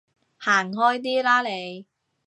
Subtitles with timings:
[0.39, 1.85] 行開啲啦你